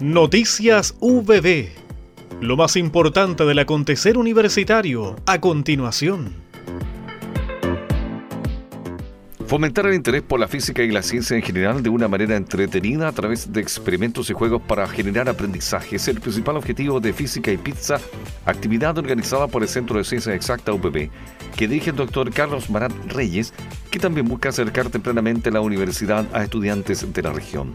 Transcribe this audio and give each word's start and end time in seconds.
Noticias 0.00 0.94
VB. 0.98 1.68
Lo 2.40 2.56
más 2.56 2.76
importante 2.76 3.44
del 3.44 3.58
acontecer 3.58 4.16
universitario 4.16 5.14
a 5.26 5.42
continuación. 5.42 6.36
Fomentar 9.46 9.84
el 9.84 9.94
interés 9.94 10.22
por 10.22 10.40
la 10.40 10.48
física 10.48 10.82
y 10.82 10.90
la 10.90 11.02
ciencia 11.02 11.36
en 11.36 11.42
general 11.42 11.82
de 11.82 11.90
una 11.90 12.08
manera 12.08 12.34
entretenida 12.34 13.08
a 13.08 13.12
través 13.12 13.52
de 13.52 13.60
experimentos 13.60 14.30
y 14.30 14.32
juegos 14.32 14.62
para 14.62 14.88
generar 14.88 15.28
aprendizaje 15.28 15.96
es 15.96 16.08
el 16.08 16.18
principal 16.18 16.56
objetivo 16.56 16.98
de 16.98 17.12
Física 17.12 17.52
y 17.52 17.58
Pizza, 17.58 18.00
actividad 18.46 18.96
organizada 18.96 19.48
por 19.48 19.62
el 19.62 19.68
Centro 19.68 19.98
de 19.98 20.04
Ciencia 20.04 20.34
Exacta 20.34 20.72
UPB, 20.72 21.10
que 21.56 21.68
dirige 21.68 21.90
el 21.90 21.96
doctor 21.96 22.32
Carlos 22.32 22.70
Marat 22.70 22.92
Reyes, 23.08 23.52
que 23.90 23.98
también 23.98 24.26
busca 24.26 24.48
acercar 24.48 24.88
tempranamente 24.88 25.50
la 25.50 25.60
universidad 25.60 26.26
a 26.34 26.42
estudiantes 26.42 27.12
de 27.12 27.22
la 27.22 27.34
región. 27.34 27.74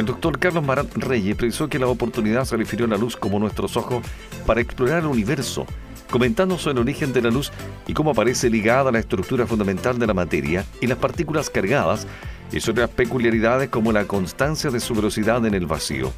El 0.00 0.06
doctor 0.06 0.38
Carlos 0.38 0.64
Marat 0.64 0.96
Reyes 0.96 1.36
precisó 1.36 1.68
que 1.68 1.78
la 1.78 1.86
oportunidad 1.86 2.46
se 2.46 2.56
refirió 2.56 2.86
a 2.86 2.88
la 2.88 2.96
luz 2.96 3.18
como 3.18 3.38
nuestros 3.38 3.76
ojos 3.76 4.02
para 4.46 4.62
explorar 4.62 5.00
el 5.00 5.10
universo, 5.10 5.66
comentando 6.10 6.56
sobre 6.56 6.72
el 6.72 6.78
origen 6.78 7.12
de 7.12 7.20
la 7.20 7.28
luz 7.28 7.52
y 7.86 7.92
cómo 7.92 8.12
aparece 8.12 8.48
ligada 8.48 8.88
a 8.88 8.92
la 8.92 8.98
estructura 8.98 9.46
fundamental 9.46 9.98
de 9.98 10.06
la 10.06 10.14
materia 10.14 10.64
y 10.80 10.86
las 10.86 10.96
partículas 10.96 11.50
cargadas, 11.50 12.06
y 12.50 12.60
sobre 12.60 12.80
las 12.80 12.88
peculiaridades 12.88 13.68
como 13.68 13.92
la 13.92 14.06
constancia 14.06 14.70
de 14.70 14.80
su 14.80 14.94
velocidad 14.94 15.44
en 15.44 15.52
el 15.52 15.66
vacío. 15.66 16.10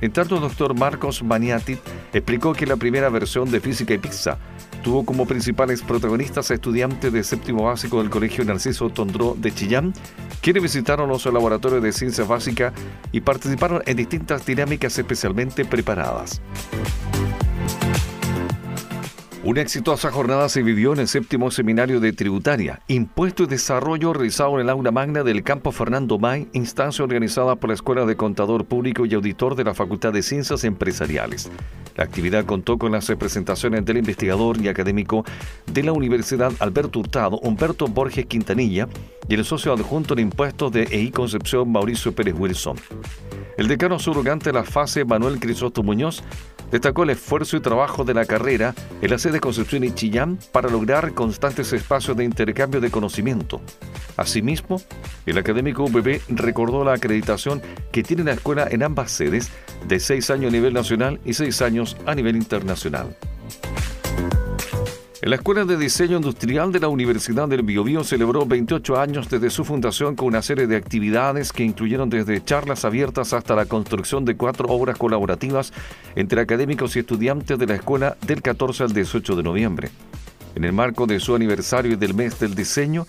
En 0.00 0.12
tanto, 0.12 0.36
el 0.36 0.40
doctor 0.40 0.74
Marcos 0.74 1.22
Maniati 1.22 1.78
explicó 2.12 2.52
que 2.52 2.66
la 2.66 2.76
primera 2.76 3.08
versión 3.08 3.50
de 3.50 3.60
Física 3.60 3.94
y 3.94 3.98
Pizza 3.98 4.38
tuvo 4.82 5.04
como 5.04 5.26
principales 5.26 5.82
protagonistas 5.82 6.50
a 6.50 6.54
estudiantes 6.54 7.12
de 7.12 7.24
séptimo 7.24 7.64
básico 7.64 8.00
del 8.00 8.10
Colegio 8.10 8.44
Narciso 8.44 8.90
Tondró 8.90 9.34
de 9.36 9.52
Chillán, 9.52 9.92
quienes 10.40 10.62
visitaron 10.62 11.08
los 11.08 11.26
laboratorios 11.26 11.82
de 11.82 11.92
ciencia 11.92 12.24
básica 12.24 12.72
y 13.12 13.20
participaron 13.20 13.82
en 13.86 13.96
distintas 13.96 14.46
dinámicas 14.46 14.96
especialmente 14.98 15.64
preparadas. 15.64 16.40
Una 19.46 19.60
exitosa 19.60 20.10
jornada 20.10 20.48
se 20.48 20.64
vivió 20.64 20.92
en 20.92 20.98
el 20.98 21.06
séptimo 21.06 21.52
seminario 21.52 22.00
de 22.00 22.12
tributaria, 22.12 22.82
impuesto 22.88 23.44
y 23.44 23.46
desarrollo 23.46 24.12
realizado 24.12 24.56
en 24.56 24.62
el 24.62 24.70
aula 24.70 24.90
magna 24.90 25.22
del 25.22 25.44
campo 25.44 25.70
Fernando 25.70 26.18
May, 26.18 26.48
instancia 26.52 27.04
organizada 27.04 27.54
por 27.54 27.68
la 27.68 27.74
Escuela 27.74 28.04
de 28.06 28.16
Contador 28.16 28.64
Público 28.64 29.06
y 29.06 29.14
Auditor 29.14 29.54
de 29.54 29.62
la 29.62 29.72
Facultad 29.72 30.12
de 30.12 30.24
Ciencias 30.24 30.64
Empresariales. 30.64 31.48
La 31.96 32.04
actividad 32.04 32.44
contó 32.44 32.78
con 32.78 32.92
las 32.92 33.08
representaciones 33.08 33.84
del 33.84 33.98
investigador 33.98 34.60
y 34.60 34.68
académico 34.68 35.24
de 35.66 35.82
la 35.82 35.92
Universidad 35.92 36.52
Alberto 36.60 37.00
Hurtado, 37.00 37.38
Humberto 37.38 37.86
Borges 37.86 38.26
Quintanilla, 38.26 38.88
y 39.28 39.34
el 39.34 39.44
socio 39.44 39.72
adjunto 39.72 40.14
en 40.14 40.20
impuestos 40.20 40.70
de 40.72 40.84
EI 40.84 41.10
Concepción, 41.10 41.72
Mauricio 41.72 42.14
Pérez 42.14 42.34
Wilson. 42.38 42.76
El 43.56 43.68
decano 43.68 43.98
surrogante 43.98 44.50
de 44.50 44.52
la 44.52 44.64
fase, 44.64 45.04
Manuel 45.04 45.40
Crisóstomo 45.40 45.86
Muñoz, 45.86 46.22
destacó 46.70 47.04
el 47.04 47.10
esfuerzo 47.10 47.56
y 47.56 47.60
trabajo 47.60 48.04
de 48.04 48.12
la 48.12 48.24
carrera 48.24 48.74
en 49.00 49.10
la 49.10 49.18
sede 49.18 49.40
Concepción 49.40 49.84
y 49.84 49.92
Chillán 49.92 50.38
para 50.52 50.68
lograr 50.68 51.14
constantes 51.14 51.72
espacios 51.72 52.16
de 52.16 52.24
intercambio 52.24 52.80
de 52.80 52.90
conocimiento. 52.90 53.60
Asimismo, 54.16 54.80
el 55.26 55.38
académico 55.38 55.84
UPB 55.84 56.20
recordó 56.28 56.84
la 56.84 56.94
acreditación 56.94 57.60
que 57.92 58.02
tiene 58.02 58.24
la 58.24 58.32
escuela 58.32 58.66
en 58.70 58.82
ambas 58.82 59.10
sedes 59.10 59.50
de 59.86 60.00
seis 60.00 60.30
años 60.30 60.48
a 60.48 60.52
nivel 60.52 60.72
nacional 60.72 61.20
y 61.24 61.34
seis 61.34 61.60
años 61.62 61.96
a 62.06 62.14
nivel 62.14 62.36
internacional. 62.36 63.16
La 65.22 65.34
Escuela 65.34 65.64
de 65.64 65.76
Diseño 65.76 66.18
Industrial 66.18 66.70
de 66.70 66.78
la 66.78 66.86
Universidad 66.86 67.48
del 67.48 67.62
Biobío 67.62 68.04
celebró 68.04 68.46
28 68.46 69.00
años 69.00 69.28
desde 69.28 69.50
su 69.50 69.64
fundación 69.64 70.14
con 70.14 70.28
una 70.28 70.40
serie 70.40 70.68
de 70.68 70.76
actividades 70.76 71.52
que 71.52 71.64
incluyeron 71.64 72.08
desde 72.08 72.44
charlas 72.44 72.84
abiertas 72.84 73.32
hasta 73.32 73.56
la 73.56 73.66
construcción 73.66 74.24
de 74.24 74.36
cuatro 74.36 74.68
obras 74.68 74.96
colaborativas 74.96 75.72
entre 76.14 76.40
académicos 76.40 76.94
y 76.94 77.00
estudiantes 77.00 77.58
de 77.58 77.66
la 77.66 77.74
escuela 77.74 78.16
del 78.24 78.40
14 78.40 78.84
al 78.84 78.92
18 78.92 79.34
de 79.34 79.42
noviembre. 79.42 79.90
En 80.54 80.62
el 80.62 80.72
marco 80.72 81.06
de 81.06 81.18
su 81.18 81.34
aniversario 81.34 81.94
y 81.94 81.96
del 81.96 82.14
mes 82.14 82.38
del 82.38 82.54
diseño, 82.54 83.06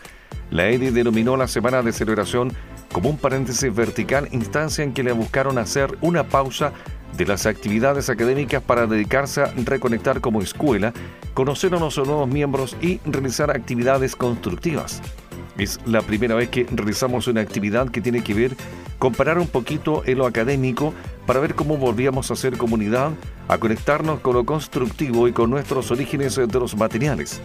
la 0.52 0.68
EDI 0.70 0.92
denominó 0.92 1.38
la 1.38 1.48
semana 1.48 1.82
de 1.82 1.92
celebración 1.92 2.52
como 2.92 3.10
un 3.10 3.18
paréntesis 3.18 3.74
vertical, 3.74 4.30
instancia 4.32 4.84
en 4.84 4.94
que 4.94 5.04
le 5.04 5.12
buscaron 5.12 5.58
hacer 5.58 5.98
una 6.02 6.24
pausa 6.24 6.74
de 7.16 7.26
las 7.26 7.46
actividades 7.46 8.10
académicas 8.10 8.62
para 8.62 8.88
dedicarse 8.88 9.42
a 9.42 9.54
reconectar 9.56 10.22
como 10.22 10.42
escuela, 10.42 10.94
conocer 11.34 11.74
a 11.74 11.80
nuestros 11.80 12.08
nuevos 12.08 12.28
miembros 12.28 12.76
y 12.82 13.00
realizar 13.06 13.52
actividades 13.52 14.16
constructivas. 14.16 15.02
Es 15.58 15.80
la 15.86 16.02
primera 16.02 16.36
vez 16.36 16.50
que 16.50 16.66
realizamos 16.72 17.28
una 17.28 17.42
actividad 17.42 17.90
que 17.90 18.02
tiene 18.02 18.24
que 18.24 18.34
ver 18.34 18.56
con 19.00 19.14
parar 19.14 19.40
un 19.40 19.48
poquito 19.48 20.04
en 20.06 20.20
lo 20.20 20.26
académico 20.26 20.94
para 21.28 21.42
ver 21.42 21.54
cómo 21.54 21.78
volvíamos 21.78 22.32
a 22.32 22.36
ser 22.36 22.58
comunidad, 22.58 23.12
a 23.50 23.58
conectarnos 23.60 24.22
con 24.22 24.34
lo 24.34 24.46
constructivo 24.46 25.28
y 25.28 25.34
con 25.34 25.52
nuestros 25.52 25.92
orígenes 25.92 26.36
de 26.36 26.48
los 26.60 26.76
materiales. 26.76 27.42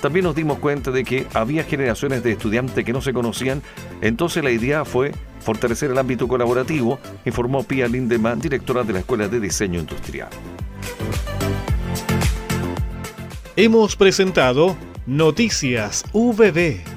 También 0.00 0.24
nos 0.24 0.34
dimos 0.34 0.58
cuenta 0.58 0.90
de 0.90 1.04
que 1.04 1.26
había 1.34 1.62
generaciones 1.62 2.22
de 2.22 2.32
estudiantes 2.32 2.84
que 2.84 2.92
no 2.92 3.00
se 3.00 3.12
conocían, 3.12 3.62
entonces 4.00 4.42
la 4.42 4.50
idea 4.50 4.84
fue 4.84 5.12
fortalecer 5.40 5.90
el 5.90 5.98
ámbito 5.98 6.26
colaborativo, 6.26 6.98
informó 7.24 7.62
Pia 7.62 7.86
Lindemann, 7.86 8.40
directora 8.40 8.82
de 8.82 8.94
la 8.94 8.98
Escuela 9.00 9.28
de 9.28 9.38
Diseño 9.38 9.80
Industrial. 9.80 10.30
Hemos 13.54 13.96
presentado 13.96 14.76
Noticias 15.06 16.04
VB 16.12 16.95